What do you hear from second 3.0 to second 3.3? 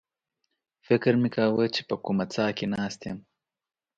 یم.